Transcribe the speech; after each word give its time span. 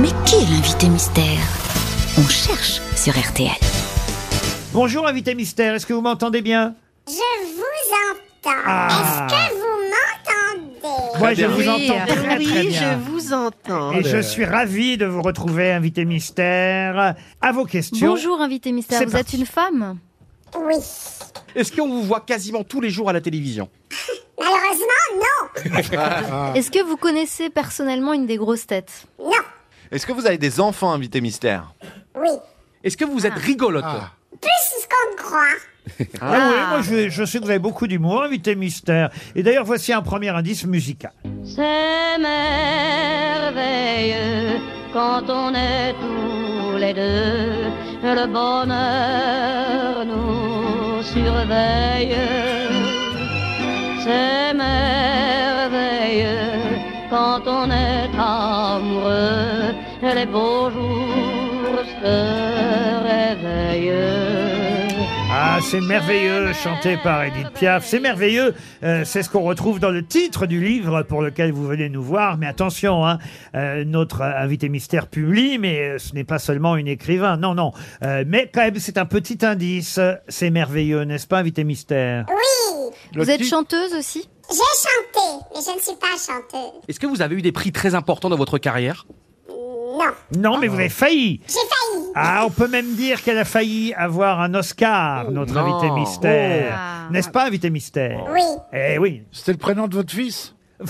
Mais 0.00 0.08
qui 0.26 0.36
est 0.36 0.50
l'invité 0.50 0.88
mystère? 0.88 1.24
On 2.18 2.28
cherche 2.28 2.80
sur 2.96 3.12
RTL. 3.18 3.50
Bonjour, 4.72 5.06
invité 5.06 5.34
mystère, 5.34 5.74
est-ce 5.74 5.86
que 5.86 5.92
vous 5.92 6.00
m'entendez 6.00 6.42
bien? 6.42 6.74
Je 7.06 7.12
vous 7.12 7.62
entends. 8.10 8.62
Ah. 8.66 8.88
Est-ce 8.90 9.34
que 9.34 9.54
vous 9.54 10.84
m'entendez? 10.84 11.18
Moi, 11.18 11.34
je 11.34 11.46
vous 11.46 11.68
entends 11.68 12.06
très, 12.06 12.36
oui, 12.38 12.44
très 12.46 12.64
bien. 12.64 12.80
je 13.04 13.10
vous 13.10 13.32
entends. 13.32 13.92
Et 13.92 14.02
je 14.02 14.20
suis 14.20 14.44
ravi 14.44 14.96
de 14.96 15.06
vous 15.06 15.22
retrouver, 15.22 15.72
invité 15.72 16.04
mystère. 16.04 17.14
À 17.40 17.52
vos 17.52 17.64
questions. 17.64 18.08
Bonjour 18.08 18.40
invité 18.40 18.72
mystère, 18.72 18.98
C'est 18.98 19.04
vous 19.06 19.12
parti. 19.12 19.36
êtes 19.36 19.40
une 19.40 19.46
femme? 19.46 19.98
Oui. 20.66 20.76
Est-ce 21.54 21.72
qu'on 21.72 21.88
vous 21.88 22.02
voit 22.02 22.20
quasiment 22.20 22.64
tous 22.64 22.80
les 22.80 22.90
jours 22.90 23.08
à 23.10 23.12
la 23.12 23.20
télévision? 23.20 23.68
Malheureusement, 24.38 24.86
non. 25.14 26.54
Est-ce 26.54 26.70
que 26.70 26.82
vous 26.84 26.96
connaissez 26.96 27.48
personnellement 27.48 28.12
une 28.12 28.26
des 28.26 28.36
grosses 28.36 28.66
têtes? 28.66 29.06
Non. 29.20 29.30
Est-ce 29.94 30.06
que 30.06 30.12
vous 30.12 30.26
avez 30.26 30.38
des 30.38 30.58
enfants 30.58 30.92
invités 30.92 31.20
mystère? 31.20 31.72
Oui. 32.16 32.28
Est-ce 32.82 32.96
que 32.96 33.04
vous 33.04 33.26
êtes 33.26 33.34
rigolote? 33.34 33.84
Plus 34.40 34.50
ce 34.80 34.86
qu'on 34.88 35.14
croit. 35.22 35.44
Ah 36.20 36.48
oui, 36.50 36.56
moi 36.70 36.80
je, 36.80 37.08
je 37.10 37.24
sais 37.26 37.38
que 37.38 37.44
vous 37.44 37.50
avez 37.50 37.58
beaucoup 37.60 37.86
d'humour, 37.86 38.22
invité 38.24 38.56
mystère. 38.56 39.10
Et 39.36 39.42
d'ailleurs, 39.44 39.66
voici 39.66 39.92
un 39.92 40.00
premier 40.02 40.30
indice 40.30 40.64
musical. 40.64 41.12
C'est 41.44 42.18
merveilleux 43.44 44.58
quand 44.92 45.28
on 45.28 45.54
est 45.54 45.92
tous 46.00 46.76
les 46.78 46.92
deux. 46.94 47.70
Le 48.02 48.26
bonheur 48.26 50.04
nous 50.06 51.02
surveille. 51.02 52.16
C'est 54.02 54.54
merveilleux 54.54 56.24
quand 57.10 57.42
on 57.46 57.70
est 57.70 58.10
amoureux. 58.18 59.74
Les 60.04 60.26
beaux 60.26 60.70
jours 60.70 61.80
se 62.02 63.02
réveillent. 63.02 63.90
Ah, 65.32 65.58
c'est 65.62 65.80
merveilleux, 65.80 66.52
chanté 66.52 66.98
par 66.98 67.24
Edith 67.24 67.50
Piaf. 67.54 67.86
C'est 67.86 68.00
merveilleux, 68.00 68.54
euh, 68.82 69.04
c'est 69.06 69.22
ce 69.22 69.30
qu'on 69.30 69.42
retrouve 69.42 69.80
dans 69.80 69.90
le 69.90 70.04
titre 70.06 70.44
du 70.44 70.62
livre 70.62 71.02
pour 71.04 71.22
lequel 71.22 71.52
vous 71.52 71.66
venez 71.66 71.88
nous 71.88 72.02
voir. 72.02 72.36
Mais 72.36 72.46
attention, 72.46 73.06
hein, 73.06 73.18
euh, 73.54 73.84
notre 73.84 74.20
invité 74.20 74.68
mystère 74.68 75.06
publie, 75.06 75.58
mais 75.58 75.80
euh, 75.80 75.98
ce 75.98 76.14
n'est 76.14 76.24
pas 76.24 76.38
seulement 76.38 76.76
une 76.76 76.86
écrivain. 76.88 77.38
Non, 77.38 77.54
non. 77.54 77.72
Euh, 78.02 78.24
mais 78.26 78.50
quand 78.52 78.60
même, 78.60 78.78
c'est 78.78 78.98
un 78.98 79.06
petit 79.06 79.38
indice. 79.44 79.98
C'est 80.28 80.50
merveilleux, 80.50 81.04
n'est-ce 81.04 81.26
pas, 81.26 81.38
invité 81.38 81.64
mystère? 81.64 82.26
Oui. 82.28 82.92
Vous 83.16 83.30
êtes 83.30 83.42
chanteuse 83.42 83.94
aussi? 83.94 84.28
J'ai 84.50 84.56
chanté, 84.56 85.46
mais 85.54 85.60
je 85.66 85.76
ne 85.76 85.80
suis 85.80 85.96
pas 85.96 86.08
chanteuse. 86.08 86.82
Est-ce 86.88 87.00
que 87.00 87.06
vous 87.06 87.22
avez 87.22 87.36
eu 87.36 87.42
des 87.42 87.52
prix 87.52 87.72
très 87.72 87.94
importants 87.94 88.28
dans 88.28 88.36
votre 88.36 88.58
carrière? 88.58 89.06
Non. 89.98 90.12
Non, 90.36 90.58
mais 90.58 90.66
vous 90.68 90.76
avez 90.76 90.88
failli. 90.88 91.40
J'ai 91.46 91.54
failli. 91.54 92.04
Ah, 92.14 92.42
on 92.46 92.50
peut 92.50 92.68
même 92.68 92.94
dire 92.94 93.22
qu'elle 93.22 93.38
a 93.38 93.44
failli 93.44 93.94
avoir 93.94 94.40
un 94.40 94.54
Oscar, 94.54 95.30
notre 95.30 95.52
non. 95.54 95.60
invité 95.60 95.90
mystère. 95.92 96.78
Oh. 97.08 97.12
N'est-ce 97.12 97.28
pas, 97.30 97.44
invité 97.46 97.70
mystère 97.70 98.24
Oui. 98.32 98.42
Eh 98.72 98.98
oui. 98.98 99.22
C'était 99.32 99.52
le 99.52 99.58
prénom 99.58 99.86
de 99.88 99.94
votre 99.94 100.12
fils 100.12 100.54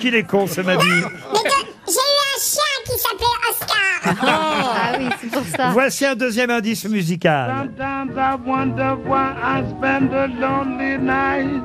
Qu'il 0.00 0.14
est 0.14 0.24
con, 0.24 0.46
ce 0.46 0.60
m'a 0.60 0.76
dit. 0.76 0.84
Mais 0.86 1.38
que 1.40 1.54
j'ai 1.86 1.94
eu 1.94 2.20
un 2.34 2.38
chien 2.40 2.74
qui 2.84 2.98
s'appelait 2.98 3.38
Oscar. 3.50 3.78
Ah 4.22 4.92
oui, 4.98 5.08
c'est 5.20 5.30
pour 5.30 5.44
ça. 5.56 5.70
Voici 5.70 6.04
un 6.04 6.14
deuxième 6.14 6.50
indice 6.50 6.84
musical. 6.88 7.68
Sometimes 7.76 8.16
I 8.16 8.36
wonder 8.46 8.96
why 9.06 9.32
I 9.42 9.62
spend 9.70 10.12
a 10.12 10.26
lonely 10.26 10.98
night. 10.98 11.62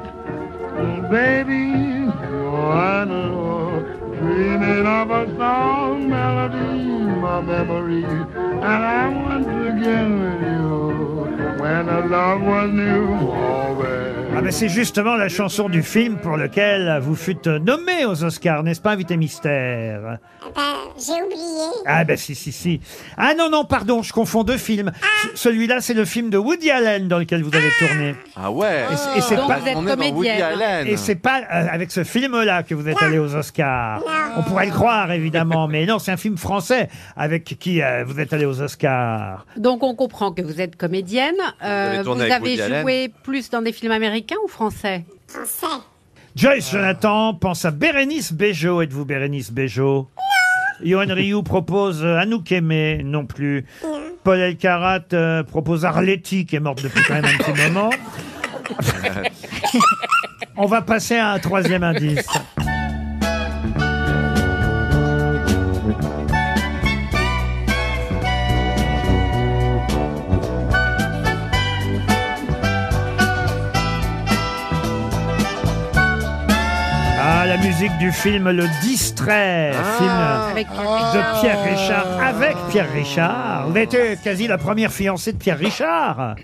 Baby, 1.12 1.74
I 2.12 3.04
know, 3.06 3.49
dreaming 4.20 4.86
of 4.86 5.12
a 5.12 5.26
song 5.38 6.10
melody, 6.10 6.84
my 7.22 7.42
memory. 7.42 8.04
And 8.04 8.64
I 8.64 9.08
want 9.10 9.46
to 9.46 9.72
get 9.80 10.08
with 10.22 10.42
you 10.52 11.62
when 11.62 11.86
the 11.86 12.02
love 12.08 12.42
was 12.42 12.72
new. 12.72 13.30
Always. 13.32 14.10
Ah 14.36 14.42
ben 14.42 14.52
c'est 14.52 14.70
justement 14.70 15.16
la 15.16 15.28
chanson 15.28 15.70
du 15.70 15.82
film 15.82 16.18
pour 16.18 16.38
lequel 16.38 17.00
vous 17.02 17.16
fûtes 17.16 17.48
nommé 17.48 18.06
aux 18.06 18.24
Oscars, 18.24 18.64
n'est-ce 18.64 18.80
pas, 18.80 18.92
invité 18.92 19.18
mystère? 19.18 20.20
Ben, 20.56 20.62
j'ai 20.98 21.22
oublié. 21.22 21.84
Ah 21.86 22.04
ben 22.04 22.18
si, 22.18 22.36
si, 22.36 22.52
si. 22.52 22.82
Ah 23.18 23.34
non, 23.38 23.50
non, 23.50 23.66
pardon, 23.66 24.02
je 24.02 24.12
confonds 24.12 24.44
deux 24.44 24.58
films. 24.58 24.92
C- 25.22 25.30
Celui-là, 25.36 25.80
c'est 25.82 25.94
le 25.94 26.06
film 26.06 26.30
de 26.30 26.38
Woody 26.38 26.70
Allen 26.72 27.08
dans 27.08 27.20
lequel 27.20 27.44
vous 27.44 27.56
avez 27.56 27.70
tourné. 27.80 28.16
Ah 28.36 28.52
ouais 28.52 28.86
Et 28.92 28.96
c'est- 28.96 29.18
et 29.18 29.22
c'est 29.22 29.36
pas... 29.36 29.60
On 29.76 29.88
est 29.88 29.96
dans 29.96 30.16
Woody 30.16 30.30
Allen. 30.30 30.88
Et 30.88 30.98
c'est 30.98 31.16
pas 31.16 31.40
euh, 31.42 31.68
avec 31.72 31.92
ce 31.92 32.04
film-là 32.04 32.64
que 32.64 32.74
vous 32.76 32.88
êtes 32.88 33.02
allé 33.02 33.20
aux 33.20 33.36
Oscars. 33.36 34.02
On 34.38 34.44
pourrait 34.44 34.66
le 34.68 34.72
croire, 34.72 35.12
évidemment, 35.12 35.68
mais 35.68 35.86
non, 35.86 36.00
c'est 36.00 36.12
un 36.12 36.18
film 36.18 36.38
français 36.38 36.90
avec 37.16 37.44
qui 37.60 37.82
euh, 37.82 38.04
vous 38.06 38.20
êtes 38.20 38.34
allé 38.34 38.46
aux 38.46 38.62
Oscars. 38.62 39.46
Donc 39.58 39.84
on 39.84 39.96
comprend 39.96 40.32
que 40.32 40.42
vous 40.42 40.60
êtes 40.62 40.76
comédienne. 40.76 41.36
Euh, 41.64 42.00
avez 42.00 42.04
vous 42.04 42.12
avec 42.20 42.32
avez 42.32 42.50
Woody 42.52 42.62
Allen 42.62 42.82
joué 42.82 43.12
plus 43.24 43.50
dans 43.50 43.62
des 43.62 43.72
films 43.72 43.92
américains 43.92 44.36
ou 44.44 44.48
français? 44.48 45.06
Français. 45.28 45.66
Joyce 46.36 46.72
Jonathan 46.72 47.34
pense 47.34 47.66
à 47.66 47.72
Bérénice 47.72 48.32
Bejo. 48.32 48.82
Êtes-vous 48.82 49.04
Bérénice 49.04 49.52
Bejo 49.52 50.08
Johan 50.84 51.08
Rioux 51.10 51.44
propose 51.44 52.04
euh, 52.04 52.18
Anouk 52.18 52.52
Aimé, 52.52 53.02
non 53.04 53.26
plus. 53.26 53.66
Paul 54.24 54.40
Elkarat 54.40 55.02
euh, 55.14 55.44
propose 55.44 55.86
Arletty, 55.86 56.46
qui 56.46 56.56
est 56.56 56.60
morte 56.60 56.84
depuis 56.84 57.04
quand 57.04 57.16
même 57.16 57.26
un 57.26 57.38
petit 57.38 57.62
moment. 57.70 57.90
On 60.58 60.66
va 60.66 60.82
passer 60.82 61.16
à 61.16 61.32
un 61.32 61.40
troisième 61.40 61.84
indice. 61.84 62.28
Musique 77.80 77.98
du 77.98 78.12
film 78.12 78.50
Le 78.50 78.66
Distrait, 78.82 79.72
film 79.72 80.10
Avec 80.52 80.68
de 80.68 81.40
Pierre 81.40 81.64
Richard, 81.64 82.22
avec 82.22 82.58
Pierre 82.70 82.92
Richard. 82.92 83.70
Vous 83.70 83.78
été 83.78 84.18
quasi 84.22 84.48
la 84.48 84.58
première 84.58 84.92
fiancée 84.92 85.32
de 85.32 85.38
Pierre 85.38 85.60
Richard. 85.60 86.36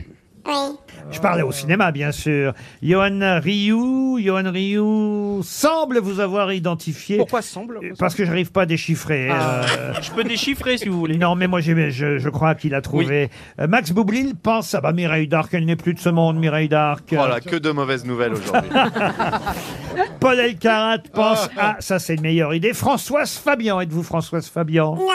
Oui. 0.47 0.77
Je 1.11 1.19
parlais 1.19 1.43
au 1.43 1.51
cinéma, 1.51 1.91
bien 1.91 2.11
sûr. 2.11 2.53
Johan 2.81 3.39
Rioux, 3.41 4.19
Johan 4.19 4.51
Rioux 4.51 5.41
semble 5.43 5.99
vous 5.99 6.19
avoir 6.19 6.51
identifié. 6.51 7.17
Pourquoi 7.17 7.41
semble 7.41 7.79
Parce 7.99 8.15
que 8.15 8.25
j'arrive 8.25 8.51
pas 8.51 8.63
à 8.63 8.65
déchiffrer. 8.65 9.29
euh, 9.31 9.63
Je 10.01 10.11
peux 10.11 10.23
déchiffrer 10.23 10.77
si 10.77 10.89
vous 10.89 10.97
voulez. 10.99 11.17
non, 11.17 11.35
mais 11.35 11.47
moi, 11.47 11.61
j'ai- 11.61 11.91
je, 11.91 12.17
je 12.17 12.29
crois 12.29 12.55
qu'il 12.55 12.73
a 12.73 12.81
trouvé. 12.81 13.29
Euh, 13.59 13.67
Max 13.67 13.91
Boublil 13.91 14.33
pense 14.35 14.73
à 14.73 14.81
bah, 14.81 14.93
Mireille 14.93 15.27
Darc, 15.27 15.53
elle 15.53 15.65
n'est 15.65 15.75
plus 15.75 15.93
de 15.93 15.99
ce 15.99 16.09
monde, 16.09 16.37
Mireille 16.37 16.69
Darc. 16.69 17.03
Oh 17.11 17.15
là, 17.27 17.39
que 17.39 17.55
de 17.55 17.71
mauvaises 17.71 18.05
nouvelles 18.05 18.33
aujourd'hui. 18.33 18.71
Paul 20.19 20.39
Elkarat 20.39 20.99
pense 21.13 21.49
à, 21.57 21.77
ça 21.79 21.99
c'est 21.99 22.15
une 22.15 22.21
meilleure 22.21 22.53
idée, 22.53 22.73
Françoise 22.73 23.33
Fabian. 23.37 23.79
Êtes-vous 23.79 24.03
Françoise 24.03 24.47
Fabian? 24.49 24.95
Non. 24.95 25.07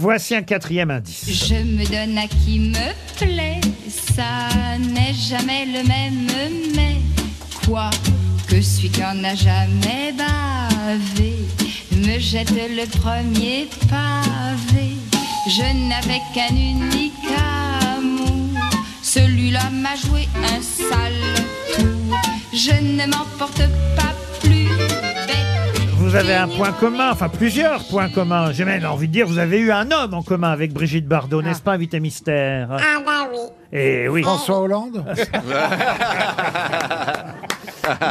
Voici 0.00 0.34
un 0.34 0.42
quatrième 0.42 0.90
indice. 0.90 1.48
Je 1.48 1.54
me 1.54 1.84
donne 1.86 2.18
à 2.18 2.26
qui 2.26 2.58
me 2.60 3.18
plaît, 3.18 3.60
ça 3.88 4.76
n'est 4.78 5.14
jamais 5.14 5.64
le 5.66 5.86
même, 5.86 6.26
mais 6.74 6.96
quoi 7.64 7.90
que 8.46 8.60
celui 8.60 8.90
qui 8.90 9.02
en 9.02 9.22
a 9.24 9.34
jamais 9.34 10.12
bavé 10.12 11.36
me 11.92 12.18
jette 12.18 12.50
le 12.50 12.86
premier 13.00 13.68
pavé. 13.88 14.96
Je 15.48 15.88
n'avais 15.88 16.20
qu'un 16.34 16.54
unique 16.54 17.14
amour, 17.96 18.60
celui-là 19.02 19.70
m'a 19.70 19.96
joué 19.96 20.28
un 20.36 20.60
sale 20.60 21.44
tour. 21.76 22.16
Je 22.52 22.72
ne 22.72 23.06
m'en 23.06 23.24
porte 23.38 23.62
pas. 23.96 24.17
Vous 26.08 26.16
avez 26.16 26.32
un 26.36 26.48
point 26.48 26.72
commun, 26.72 27.10
enfin 27.12 27.28
plusieurs 27.28 27.84
points 27.84 28.08
communs. 28.08 28.50
J'ai 28.52 28.64
même 28.64 28.82
envie 28.86 29.08
de 29.08 29.12
dire, 29.12 29.26
vous 29.26 29.36
avez 29.36 29.58
eu 29.58 29.70
un 29.70 29.90
homme 29.90 30.14
en 30.14 30.22
commun 30.22 30.50
avec 30.50 30.72
Brigitte 30.72 31.06
Bardot, 31.06 31.42
n'est-ce 31.42 31.60
pas, 31.60 31.72
invité 31.72 32.00
mystère 32.00 32.70
Ah 32.70 33.02
bah 33.04 33.28
oui. 33.30 33.38
Et 33.78 34.08
oui. 34.08 34.22
François 34.22 34.60
Hollande 34.60 35.04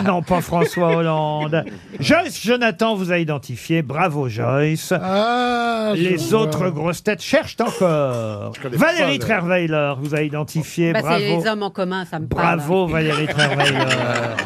Non, 0.05 0.21
pas 0.21 0.41
François 0.41 0.95
Hollande. 0.95 1.65
Joyce 1.99 2.39
Jonathan 2.39 2.93
vous 2.93 3.11
a 3.11 3.17
identifié. 3.17 3.81
Bravo, 3.81 4.29
Joyce. 4.29 4.93
Ah, 4.93 5.93
Les 5.95 6.35
autres 6.35 6.69
grosses 6.69 7.03
têtes 7.03 7.23
cherchent 7.23 7.57
encore. 7.59 8.53
connais 8.61 8.77
Valérie 8.77 9.17
là. 9.17 9.25
Trierweiler 9.25 9.93
vous 9.99 10.13
a 10.13 10.21
identifié. 10.21 10.93
Bah, 10.93 10.99
c'est 11.01 11.07
Bravo. 11.07 11.23
les 11.23 11.47
hommes 11.47 11.63
en 11.63 11.71
commun, 11.71 12.05
ça 12.05 12.19
me 12.19 12.27
parle. 12.27 12.57
Bravo, 12.57 12.85
Valérie 12.85 13.25
Trierweiler. 13.25 13.79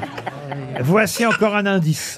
Voici 0.80 1.26
encore 1.26 1.54
un 1.58 1.66
indice. 1.66 2.18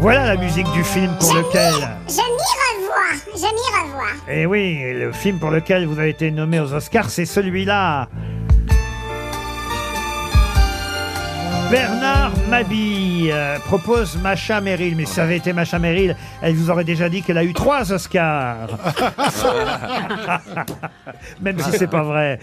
Voilà 0.00 0.26
la 0.26 0.36
musique 0.36 0.70
du 0.72 0.84
film 0.84 1.10
pour 1.18 1.34
lequel 1.34 1.72
Je 2.08 2.16
m'y 2.16 2.52
revois, 2.62 3.14
je 3.34 3.40
m'y 3.40 3.82
revois. 3.82 4.10
Et 4.28 4.42
Eh 4.42 4.46
oui, 4.46 4.92
le 4.92 5.12
film 5.12 5.38
pour 5.38 5.50
lequel 5.50 5.86
vous 5.86 5.98
avez 5.98 6.10
été 6.10 6.30
nommé 6.30 6.60
aux 6.60 6.72
Oscars, 6.72 7.10
c'est 7.10 7.24
celui-là. 7.24 8.08
Bernard 11.70 12.32
Mabille 12.48 13.30
euh, 13.32 13.58
propose 13.58 14.16
Macha 14.18 14.60
Merrill. 14.60 14.94
Mais 14.96 15.04
si 15.04 15.14
ça 15.14 15.24
avait 15.24 15.36
été 15.36 15.52
Macha 15.52 15.78
Merrill, 15.78 16.16
elle 16.40 16.54
vous 16.54 16.70
aurait 16.70 16.84
déjà 16.84 17.08
dit 17.08 17.22
qu'elle 17.22 17.38
a 17.38 17.44
eu 17.44 17.52
trois 17.52 17.92
Oscars. 17.92 18.68
Même 21.40 21.58
si 21.58 21.70
c'est 21.72 21.88
pas 21.90 22.02
vrai. 22.02 22.38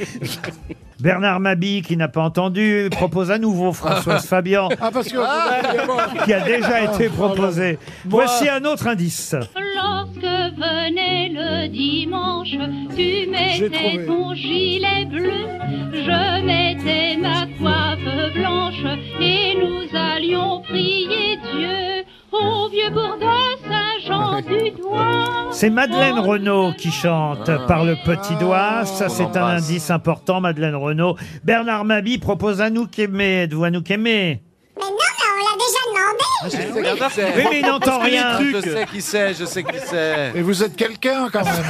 Bernard 0.99 1.39
Mabille, 1.39 1.81
qui 1.83 1.95
n'a 1.97 2.07
pas 2.07 2.21
entendu, 2.21 2.89
propose 2.91 3.31
à 3.31 3.37
nouveau 3.37 3.73
Françoise 3.73 4.25
Fabian, 4.25 4.69
Ah, 4.81 4.89
parce 4.91 5.07
que. 5.07 6.23
qui 6.25 6.33
a 6.33 6.39
déjà 6.41 6.81
été 6.83 7.09
proposé. 7.09 7.79
Voici 8.05 8.47
un 8.49 8.63
autre 8.65 8.87
indice. 8.87 9.35
Lorsque 9.83 10.55
venait 10.55 11.29
le 11.29 11.67
dimanche, 11.67 12.55
tu 12.95 13.27
mettais 13.29 14.05
ton 14.05 14.33
gilet 14.33 15.05
bleu, 15.05 15.43
je 15.91 16.41
mettais 16.45 17.17
ma 17.17 17.45
coiffe 17.57 18.33
blanche 18.33 18.85
et 19.19 19.57
nous 19.57 19.83
allions 19.97 20.61
prier 20.61 21.37
Dieu 21.53 22.05
au 22.31 22.69
vieux 22.69 22.89
bourg 22.91 23.17
de 23.19 23.67
Saint-Jean 23.67 24.41
du 24.47 24.71
Doigt. 24.71 25.49
C'est 25.51 25.69
Madeleine 25.69 26.19
Renaud 26.19 26.71
qui 26.77 26.89
chante 26.91 27.51
par 27.67 27.83
le 27.83 27.95
petit 28.05 28.35
doigt. 28.35 28.85
Ça, 28.85 29.09
c'est 29.09 29.35
un 29.37 29.45
indice 29.57 29.91
important, 29.91 30.39
Madeleine 30.39 30.75
Renaud. 30.75 31.17
Bernard 31.43 31.83
Mabie 31.83 32.19
propose 32.19 32.61
Anouk 32.61 32.97
Aimé. 32.99 33.43
Êtes-vous 33.43 33.65
Anouk 33.65 33.91
Aimé 33.91 34.41
Mais 34.77 34.81
non, 34.81 34.91
mais 34.91 35.29
on 35.29 35.39
l'a 35.43 35.55
déjà 35.57 35.81
demandé. 35.89 36.23
Je 36.23 36.27
sais 36.27 36.32
Oui, 36.45 37.43
mais 37.51 37.59
il 37.59 37.65
n'entend 37.65 37.99
rien. 37.99 38.39
Je 38.39 38.61
sais 38.61 38.85
qui 38.85 39.01
c'est, 39.01 39.33
je 39.33 39.45
sais 39.45 39.63
qui 39.63 39.77
c'est. 39.85 40.31
Et 40.35 40.41
vous 40.41 40.63
êtes 40.63 40.75
quelqu'un 40.75 41.27
quand 41.31 41.43
même. 41.43 41.53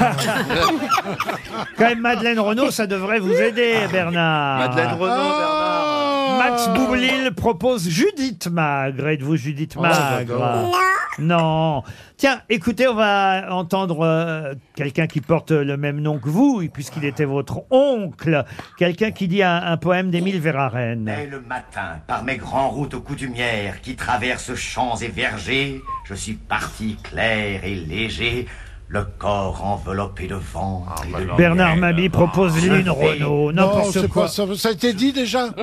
Quand 1.77 1.85
même, 1.87 1.99
Madeleine 1.99 2.39
Renaud, 2.39 2.71
ça 2.71 2.87
devrait 2.87 3.19
vous 3.19 3.33
aider, 3.33 3.75
Bernard. 3.91 4.59
Madeleine 4.59 4.93
Renaud, 4.93 5.05
Bernard. 5.07 6.37
Max 6.39 6.67
Boublil 6.69 7.31
propose 7.35 7.87
Judith 7.89 8.47
Magre. 8.47 9.07
Êtes-vous 9.09 9.35
Judith 9.35 9.75
Magre? 9.75 10.37
Non. 10.39 10.71
Non. 11.19 11.83
Tiens, 12.17 12.41
écoutez, 12.49 12.87
on 12.87 12.95
va 12.95 13.47
entendre 13.53 14.01
euh, 14.01 14.53
quelqu'un 14.75 15.07
qui 15.07 15.21
porte 15.21 15.51
le 15.51 15.77
même 15.77 15.99
nom 15.99 16.19
que 16.19 16.29
vous, 16.29 16.67
puisqu'il 16.69 17.05
était 17.05 17.25
votre 17.25 17.63
oncle. 17.71 18.45
Quelqu'un 18.77 19.11
qui 19.11 19.27
dit 19.27 19.43
un, 19.43 19.77
poème 19.77 20.09
d'Émile 20.09 20.39
Verhaeren. 20.39 21.07
Et 21.07 21.27
le 21.27 21.41
matin, 21.41 21.99
par 22.07 22.23
mes 22.23 22.37
grandes 22.37 22.73
routes 22.73 23.03
coutumières 23.03 23.81
qui 23.81 23.95
traversent 23.95 24.55
champs 24.55 24.95
et 24.97 25.07
vergers, 25.07 25.81
je 26.05 26.13
suis 26.13 26.33
parti 26.33 26.97
clair 27.03 27.63
et 27.63 27.75
léger, 27.75 28.47
le 28.89 29.05
corps 29.17 29.63
enveloppé 29.65 30.27
de 30.27 30.35
vent. 30.35 30.85
et 31.19 31.23
de 31.25 31.31
Bernard. 31.35 31.77
Mabie 31.77 32.09
propose 32.09 32.55
Lynn 32.63 32.83
vais- 32.83 32.89
Renault. 32.91 33.51
Non, 33.51 33.67
N'importe 33.67 33.91
c'est 33.91 34.07
quoi. 34.07 34.23
pas 34.23 34.27
ça. 34.27 34.43
Ça 34.55 34.69
a 34.69 34.71
été 34.73 34.93
dit 34.93 35.13
déjà. 35.13 35.47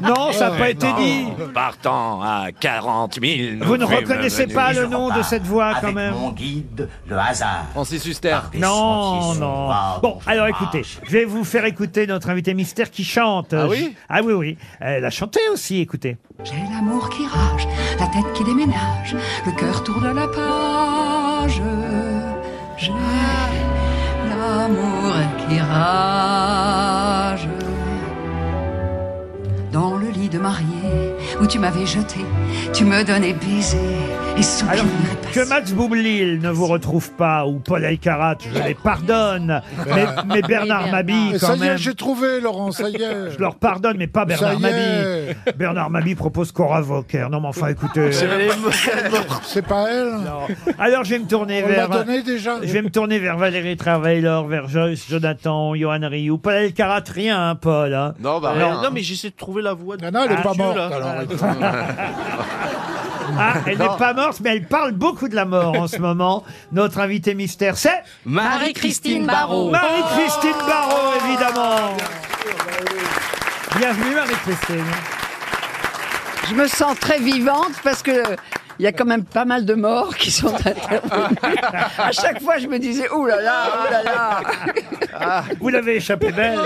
Non, 0.00 0.30
ça 0.32 0.50
n'a 0.50 0.56
pas 0.56 0.70
été 0.70 0.86
dit. 0.96 1.24
Partant 1.52 2.22
à 2.22 2.46
40 2.58 3.18
000. 3.20 3.64
Vous 3.64 3.76
ne 3.76 3.84
reconnaissez 3.84 4.46
pas 4.46 4.72
le 4.72 4.86
nom 4.86 5.08
de 5.14 5.22
cette 5.22 5.42
voix 5.42 5.72
quand 5.74 5.88
avec 5.88 5.94
même 5.96 6.14
mon 6.14 6.30
guide, 6.30 6.88
le 7.08 7.18
hasard. 7.18 7.64
Francis 7.72 8.04
Huster. 8.06 8.38
Non, 8.54 9.34
non. 9.34 9.68
Bon, 10.00 10.18
alors 10.26 10.46
écoutez, 10.46 10.82
je 11.04 11.10
vais 11.10 11.24
vous 11.24 11.42
faire 11.44 11.64
écouter 11.64 12.06
notre 12.06 12.30
invité 12.30 12.54
mystère 12.54 12.90
qui 12.92 13.02
chante. 13.04 13.52
Ah 13.52 13.66
oui 13.68 13.94
Ah 14.08 14.20
oui, 14.22 14.32
oui. 14.34 14.56
Elle 14.80 15.04
a 15.04 15.10
chanté 15.10 15.40
aussi, 15.52 15.80
écoutez. 15.80 16.16
J'ai 16.44 16.52
l'amour 16.72 17.08
qui 17.10 17.26
rage, 17.26 17.66
la 17.98 18.06
tête 18.06 18.32
qui 18.34 18.44
déménage, 18.44 19.16
le 19.46 19.52
cœur 19.52 19.82
tourne 19.82 20.12
la 20.14 20.28
page. 20.28 21.17
J'ai 21.48 22.92
l'amour 24.28 25.14
qui 25.38 25.58
rage. 25.58 27.48
Dans 29.72 29.96
le 29.96 30.08
lit 30.08 30.28
de 30.28 30.38
mariée 30.38 31.14
où 31.40 31.46
tu 31.46 31.58
m'avais 31.58 31.86
jeté, 31.86 32.20
tu 32.72 32.84
me 32.84 33.02
donnais 33.02 33.32
baiser 33.32 33.96
Alors, 34.70 34.84
que 35.32 35.48
Max 35.48 35.72
Boublil 35.72 36.40
ne 36.40 36.50
vous 36.50 36.66
retrouve 36.66 37.10
pas, 37.12 37.44
ou 37.44 37.58
Paul 37.58 37.82
Elkarat, 37.84 38.36
je 38.40 38.62
les 38.62 38.74
pardonne. 38.74 39.60
Mais, 39.86 40.06
mais 40.26 40.42
Bernard 40.42 40.88
Mabie, 40.92 41.32
Et 41.34 41.38
ça 41.38 41.48
quand 41.48 41.54
y 41.56 41.62
est, 41.62 41.68
même. 41.70 41.76
j'ai 41.78 41.94
trouvé, 41.94 42.40
Laurent, 42.40 42.70
ça 42.70 42.88
y 42.88 42.94
est. 42.96 43.30
Je 43.34 43.38
leur 43.40 43.56
pardonne, 43.56 43.96
mais 43.98 44.06
pas 44.06 44.24
Bernard 44.24 44.52
Ça 44.52 44.56
y 44.58 44.62
Mabie. 44.62 44.74
est. 44.76 45.56
Bernard 45.56 45.90
Mabie 45.90 46.14
propose 46.14 46.52
Cora 46.52 46.80
Vauquer. 46.80 47.26
Non, 47.30 47.40
mais 47.40 47.48
enfin, 47.48 47.68
écoutez. 47.68 48.10
C'est 49.42 49.62
pas 49.66 49.86
elle 49.90 50.14
Alors, 50.78 51.04
je 51.04 51.10
vais 51.10 51.18
me 51.18 51.26
tourner 51.26 51.62
On 51.64 51.68
l'a 51.68 51.74
vers. 51.74 51.90
donné 51.90 52.22
déjà 52.22 52.56
Je 52.62 52.72
vais 52.72 52.82
me 52.82 52.90
tourner 52.90 53.18
vers 53.18 53.36
Valérie 53.38 53.76
Travailleur, 53.76 54.46
vers 54.46 54.68
Joyce 54.68 55.04
Jonathan, 55.10 55.74
Johan 55.74 56.00
Rioux. 56.02 56.38
Paul 56.38 56.54
Elkarat, 56.54 57.00
rien, 57.12 57.50
hein, 57.50 57.54
Paul. 57.56 57.92
hein. 57.92 58.14
Non, 58.20 58.38
bah 58.40 58.52
Non, 58.58 58.70
rien. 58.70 58.82
non, 58.82 58.90
mais 58.92 59.02
j'essaie 59.02 59.30
de 59.30 59.36
trouver 59.36 59.62
la 59.62 59.74
voix 59.74 59.96
de. 59.96 60.04
Ah 60.06 60.10
non, 60.12 60.20
elle 60.24 60.32
est 60.32 60.36
Ah, 60.38 60.42
pas 60.42 60.52
Dieu, 60.52 60.62
morte. 60.62 60.76
là. 60.76 60.86
alors. 60.86 61.14
Ah, 63.40 63.54
elle 63.66 63.78
n'est 63.78 63.96
pas 63.98 64.14
morte, 64.14 64.40
mais 64.40 64.56
elle 64.56 64.66
parle 64.66 64.92
beaucoup 64.92 65.28
de 65.28 65.36
la 65.36 65.44
mort 65.44 65.78
en 65.78 65.86
ce 65.86 65.98
moment. 65.98 66.42
Notre 66.72 66.98
invité 66.98 67.34
mystère, 67.34 67.76
c'est 67.78 68.02
Marie-Christine 68.24 69.26
Barrault. 69.26 69.70
Marie-Christine 69.70 70.56
Barrault, 70.66 71.14
évidemment. 71.24 71.96
Bienvenue, 73.78 74.14
Marie-Christine. 74.14 74.84
Je 76.48 76.54
me 76.54 76.66
sens 76.66 76.98
très 76.98 77.20
vivante 77.20 77.74
parce 77.84 78.02
que 78.02 78.22
il 78.78 78.84
y 78.84 78.86
a 78.86 78.92
quand 78.92 79.04
même 79.04 79.24
pas 79.24 79.44
mal 79.44 79.64
de 79.64 79.74
morts 79.74 80.14
qui 80.16 80.30
sont 80.30 80.54
intervenus. 80.54 81.58
À 81.98 82.12
chaque 82.12 82.40
fois, 82.42 82.58
je 82.58 82.66
me 82.66 82.78
disais, 82.78 83.06
oh 83.14 83.26
là 83.26 83.40
là, 83.40 83.64
oh 83.80 83.90
là 83.90 84.02
là. 84.02 85.44
Vous 85.60 85.68
l'avez 85.68 85.96
échappé 85.96 86.30
belle. 86.32 86.58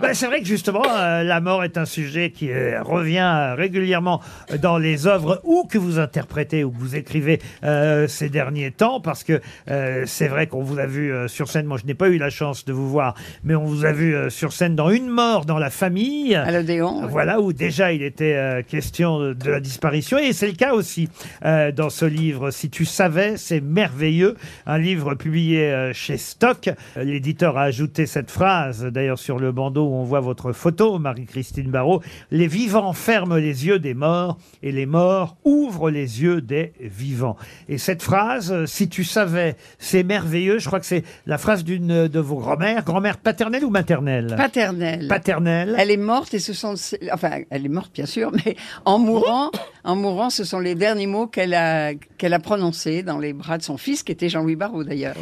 Ben, 0.00 0.14
c'est 0.14 0.26
vrai 0.26 0.40
que 0.40 0.46
justement, 0.46 0.82
euh, 0.90 1.22
la 1.22 1.40
mort 1.40 1.64
est 1.64 1.76
un 1.76 1.84
sujet 1.84 2.30
qui 2.30 2.50
euh, 2.50 2.82
revient 2.82 3.18
euh, 3.18 3.54
régulièrement 3.54 4.20
dans 4.60 4.78
les 4.78 5.06
œuvres 5.06 5.40
ou 5.44 5.66
que 5.70 5.78
vous 5.78 5.98
interprétez 5.98 6.64
ou 6.64 6.70
que 6.70 6.78
vous 6.78 6.96
écrivez 6.96 7.40
euh, 7.64 8.08
ces 8.08 8.28
derniers 8.28 8.70
temps, 8.70 9.00
parce 9.00 9.24
que 9.24 9.40
euh, 9.70 10.04
c'est 10.06 10.28
vrai 10.28 10.46
qu'on 10.46 10.62
vous 10.62 10.78
a 10.78 10.86
vu 10.86 11.12
euh, 11.12 11.28
sur 11.28 11.48
scène. 11.50 11.66
Moi, 11.66 11.78
je 11.80 11.86
n'ai 11.86 11.94
pas 11.94 12.08
eu 12.08 12.18
la 12.18 12.30
chance 12.30 12.64
de 12.64 12.72
vous 12.72 12.88
voir, 12.88 13.14
mais 13.42 13.54
on 13.54 13.64
vous 13.64 13.84
a 13.84 13.92
vu 13.92 14.14
euh, 14.14 14.30
sur 14.30 14.52
scène 14.52 14.74
dans 14.74 14.90
Une 14.90 15.08
mort 15.08 15.44
dans 15.44 15.58
la 15.58 15.70
famille. 15.70 16.34
À 16.34 16.50
l'Odéon. 16.50 17.06
Voilà 17.08 17.40
où 17.40 17.52
déjà 17.52 17.92
il 17.92 18.02
était 18.02 18.34
euh, 18.34 18.62
question 18.62 19.18
de, 19.20 19.32
de 19.34 19.50
la 19.50 19.60
disparition 19.60 20.18
et 20.18 20.32
c'est 20.32 20.46
le 20.46 20.53
cas 20.54 20.74
aussi 20.74 21.08
euh, 21.44 21.72
dans 21.72 21.90
ce 21.90 22.04
livre. 22.04 22.50
Si 22.50 22.70
tu 22.70 22.84
savais, 22.84 23.36
c'est 23.36 23.60
merveilleux. 23.60 24.36
Un 24.66 24.78
livre 24.78 25.14
publié 25.14 25.72
euh, 25.72 25.92
chez 25.92 26.16
Stock. 26.16 26.70
L'éditeur 26.96 27.56
a 27.58 27.62
ajouté 27.62 28.06
cette 28.06 28.30
phrase 28.30 28.84
d'ailleurs 28.84 29.18
sur 29.18 29.38
le 29.38 29.52
bandeau 29.52 29.86
où 29.86 29.94
on 29.94 30.04
voit 30.04 30.20
votre 30.20 30.52
photo, 30.52 30.98
Marie-Christine 30.98 31.70
Barrault. 31.70 32.02
Les 32.30 32.46
vivants 32.46 32.92
ferment 32.92 33.36
les 33.36 33.66
yeux 33.66 33.78
des 33.78 33.94
morts 33.94 34.38
et 34.62 34.72
les 34.72 34.86
morts 34.86 35.36
ouvrent 35.44 35.90
les 35.90 36.22
yeux 36.22 36.40
des 36.40 36.72
vivants. 36.80 37.36
Et 37.68 37.78
cette 37.78 38.02
phrase, 38.02 38.52
euh, 38.52 38.66
si 38.66 38.88
tu 38.88 39.04
savais, 39.04 39.56
c'est 39.78 40.02
merveilleux. 40.02 40.58
Je 40.58 40.66
crois 40.66 40.80
que 40.80 40.86
c'est 40.86 41.04
la 41.26 41.38
phrase 41.38 41.64
d'une 41.64 42.08
de 42.08 42.20
vos 42.20 42.36
grand-mères, 42.36 42.84
grand-mère 42.84 43.18
paternelle 43.18 43.64
ou 43.64 43.70
maternelle? 43.70 44.34
Paternelle. 44.36 45.08
Paternelle. 45.08 45.74
Elle 45.78 45.90
est 45.90 45.96
morte 45.96 46.34
et 46.34 46.38
ce 46.38 46.52
sont, 46.52 46.74
enfin, 47.12 47.40
elle 47.50 47.66
est 47.66 47.68
morte 47.68 47.92
bien 47.94 48.06
sûr, 48.06 48.30
mais 48.44 48.56
en 48.84 48.98
mourant, 48.98 49.50
en 49.84 49.96
mourant, 49.96 50.30
ce 50.44 50.50
sont 50.50 50.58
les 50.60 50.74
derniers 50.74 51.06
mots 51.06 51.26
qu'elle 51.26 51.54
a, 51.54 51.94
qu'elle 52.18 52.34
a 52.34 52.38
prononcés 52.38 53.02
dans 53.02 53.18
les 53.18 53.32
bras 53.32 53.56
de 53.58 53.62
son 53.62 53.76
fils, 53.78 54.02
qui 54.02 54.12
était 54.12 54.28
Jean-Louis 54.28 54.56
Barrault 54.56 54.84
d'ailleurs. 54.84 55.16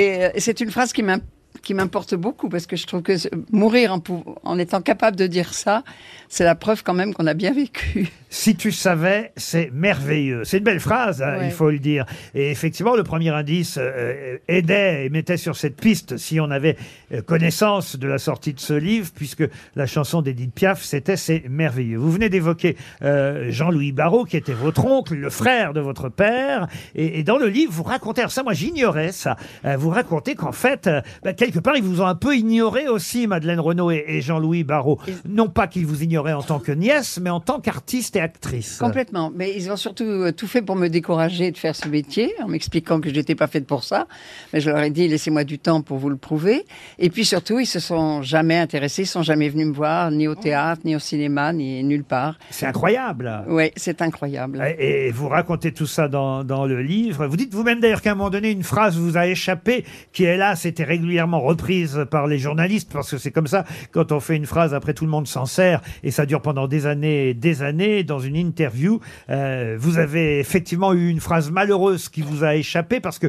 Et 0.00 0.24
euh, 0.24 0.30
c'est 0.38 0.60
une 0.60 0.70
phrase 0.70 0.92
qui 0.92 1.02
m'im- 1.02 1.20
qui 1.68 1.74
m'importe 1.74 2.14
beaucoup 2.14 2.48
parce 2.48 2.66
que 2.66 2.76
je 2.76 2.86
trouve 2.86 3.02
que 3.02 3.12
mourir 3.52 3.94
en, 4.42 4.58
étant 4.58 4.80
capable 4.80 5.18
de 5.18 5.26
dire 5.26 5.52
ça, 5.52 5.84
c'est 6.30 6.44
la 6.44 6.54
preuve 6.54 6.82
quand 6.82 6.94
même 6.94 7.12
qu'on 7.12 7.26
a 7.26 7.34
bien 7.34 7.52
vécu. 7.52 8.08
Si 8.30 8.56
tu 8.56 8.72
savais, 8.72 9.32
c'est 9.36 9.70
merveilleux. 9.72 10.44
C'est 10.44 10.58
une 10.58 10.64
belle 10.64 10.80
phrase, 10.80 11.20
hein, 11.22 11.38
Ouais. 11.38 11.46
il 11.46 11.50
faut 11.50 11.70
le 11.70 11.78
dire. 11.78 12.06
Et 12.34 12.50
effectivement, 12.50 12.96
le 12.96 13.02
premier 13.02 13.28
indice 13.30 13.78
euh, 13.78 14.38
aidait 14.48 15.04
et 15.04 15.10
mettait 15.10 15.36
sur 15.36 15.56
cette 15.56 15.76
piste 15.76 16.16
si 16.16 16.40
on 16.40 16.50
avait 16.50 16.76
euh, 17.12 17.20
connaissance 17.20 17.96
de 17.96 18.06
la 18.06 18.16
sortie 18.18 18.54
de 18.54 18.60
ce 18.60 18.72
livre, 18.72 19.10
puisque 19.14 19.44
la 19.76 19.86
chanson 19.86 20.22
d'Edith 20.22 20.54
Piaf, 20.54 20.82
c'était 20.82 21.16
C'est 21.18 21.44
merveilleux. 21.50 21.98
Vous 21.98 22.10
venez 22.12 22.30
d'évoquer 22.30 22.76
euh, 23.02 23.50
Jean-Louis 23.50 23.92
Barrault, 23.92 24.24
qui 24.24 24.38
était 24.38 24.54
votre 24.54 24.86
oncle, 24.86 25.14
le 25.14 25.28
frère 25.30 25.74
de 25.74 25.80
votre 25.80 26.08
père. 26.08 26.66
Et, 26.94 27.18
et 27.18 27.22
dans 27.24 27.36
le 27.36 27.48
livre, 27.48 27.72
vous 27.72 27.82
racontez, 27.82 28.22
alors 28.22 28.32
ça, 28.32 28.42
moi 28.42 28.54
j'ignorais 28.54 29.12
ça, 29.12 29.36
Euh, 29.64 29.76
vous 29.76 29.90
racontez 29.90 30.34
qu'en 30.34 30.52
fait, 30.52 30.86
euh, 30.86 31.00
bah, 31.22 31.32
quelque 31.34 31.57
quelque 31.58 31.64
part, 31.64 31.76
ils 31.76 31.82
vous 31.82 32.00
ont 32.00 32.06
un 32.06 32.14
peu 32.14 32.36
ignoré 32.36 32.88
aussi, 32.88 33.26
Madeleine 33.26 33.60
Renaud 33.60 33.90
et, 33.90 34.04
et 34.06 34.20
Jean-Louis 34.20 34.64
Barrault. 34.64 35.00
Non 35.28 35.48
pas 35.48 35.66
qu'ils 35.66 35.86
vous 35.86 36.02
ignoraient 36.02 36.32
en 36.32 36.42
tant 36.42 36.58
que 36.60 36.72
nièce, 36.72 37.18
mais 37.20 37.30
en 37.30 37.40
tant 37.40 37.60
qu'artiste 37.60 38.16
et 38.16 38.20
actrice. 38.20 38.78
Complètement. 38.78 39.32
Mais 39.34 39.52
ils 39.56 39.70
ont 39.70 39.76
surtout 39.76 40.04
euh, 40.04 40.32
tout 40.32 40.46
fait 40.46 40.62
pour 40.62 40.76
me 40.76 40.88
décourager 40.88 41.50
de 41.50 41.58
faire 41.58 41.74
ce 41.74 41.88
métier, 41.88 42.32
en 42.42 42.48
m'expliquant 42.48 43.00
que 43.00 43.08
je 43.08 43.14
n'étais 43.14 43.34
pas 43.34 43.46
faite 43.46 43.66
pour 43.66 43.82
ça. 43.84 44.06
Mais 44.52 44.60
je 44.60 44.70
leur 44.70 44.78
ai 44.80 44.90
dit, 44.90 45.08
laissez-moi 45.08 45.44
du 45.44 45.58
temps 45.58 45.82
pour 45.82 45.98
vous 45.98 46.10
le 46.10 46.16
prouver. 46.16 46.64
Et 46.98 47.10
puis 47.10 47.24
surtout, 47.24 47.58
ils 47.58 47.66
se 47.66 47.80
sont 47.80 48.22
jamais 48.22 48.56
intéressés, 48.56 49.02
ils 49.02 49.06
sont 49.06 49.22
jamais 49.22 49.48
venus 49.48 49.66
me 49.66 49.72
voir, 49.74 50.10
ni 50.10 50.28
au 50.28 50.34
théâtre, 50.34 50.82
ni 50.84 50.94
au 50.94 51.00
cinéma, 51.00 51.52
ni 51.52 51.82
nulle 51.82 52.04
part. 52.04 52.38
C'est 52.50 52.66
incroyable. 52.66 53.44
Oui, 53.48 53.70
c'est 53.76 54.02
incroyable. 54.02 54.64
Et 54.78 55.08
et 55.08 55.10
vous 55.10 55.28
racontez 55.28 55.72
tout 55.72 55.86
ça 55.86 56.08
dans, 56.08 56.44
dans 56.44 56.66
le 56.66 56.82
livre. 56.82 57.26
Vous 57.26 57.36
dites 57.36 57.54
vous-même 57.54 57.80
d'ailleurs 57.80 58.02
qu'à 58.02 58.12
un 58.12 58.14
moment 58.14 58.30
donné, 58.30 58.50
une 58.50 58.62
phrase 58.62 58.96
vous 58.96 59.16
a 59.16 59.26
échappé, 59.26 59.84
qui 60.12 60.24
hélas 60.24 60.64
était 60.64 60.84
régulièrement 60.84 61.37
reprise 61.40 62.04
par 62.10 62.26
les 62.26 62.38
journalistes, 62.38 62.90
parce 62.92 63.10
que 63.10 63.18
c'est 63.18 63.30
comme 63.30 63.46
ça, 63.46 63.64
quand 63.92 64.12
on 64.12 64.20
fait 64.20 64.36
une 64.36 64.46
phrase, 64.46 64.74
après 64.74 64.94
tout 64.94 65.04
le 65.04 65.10
monde 65.10 65.26
s'en 65.26 65.46
sert, 65.46 65.80
et 66.02 66.10
ça 66.10 66.26
dure 66.26 66.42
pendant 66.42 66.68
des 66.68 66.86
années 66.86 67.30
et 67.30 67.34
des 67.34 67.62
années. 67.62 68.04
Dans 68.04 68.18
une 68.20 68.36
interview, 68.36 69.00
euh, 69.30 69.76
vous 69.78 69.98
avez 69.98 70.38
effectivement 70.40 70.92
eu 70.92 71.08
une 71.08 71.20
phrase 71.20 71.50
malheureuse 71.50 72.08
qui 72.08 72.22
vous 72.22 72.44
a 72.44 72.54
échappé, 72.56 73.00
parce 73.00 73.18
que 73.18 73.28